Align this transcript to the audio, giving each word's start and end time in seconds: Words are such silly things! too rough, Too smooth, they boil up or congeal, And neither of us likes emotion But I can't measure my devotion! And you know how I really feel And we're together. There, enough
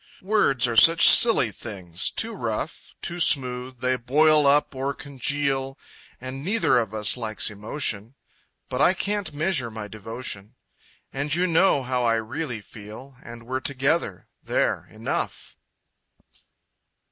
Words 0.23 0.67
are 0.67 0.75
such 0.75 1.07
silly 1.07 1.51
things! 1.51 2.09
too 2.09 2.33
rough, 2.33 2.95
Too 3.03 3.19
smooth, 3.19 3.81
they 3.81 3.97
boil 3.97 4.47
up 4.47 4.73
or 4.73 4.95
congeal, 4.95 5.77
And 6.19 6.43
neither 6.43 6.79
of 6.79 6.91
us 6.91 7.15
likes 7.17 7.51
emotion 7.51 8.15
But 8.67 8.81
I 8.81 8.95
can't 8.95 9.31
measure 9.31 9.69
my 9.69 9.87
devotion! 9.87 10.55
And 11.13 11.35
you 11.35 11.45
know 11.45 11.83
how 11.83 12.03
I 12.03 12.15
really 12.15 12.61
feel 12.61 13.15
And 13.21 13.43
we're 13.45 13.59
together. 13.59 14.27
There, 14.41 14.87
enough 14.87 15.55